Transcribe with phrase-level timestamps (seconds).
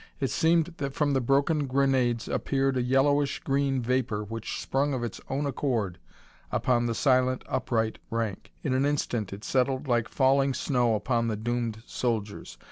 [0.19, 5.03] It seemed that from the broken grenades appeared a yellowish green vapor which sprung of
[5.03, 5.99] its own accord
[6.51, 8.51] upon the silent upright rank!
[8.63, 12.57] In an instant it settled like falling snow upon the doomed soldiers.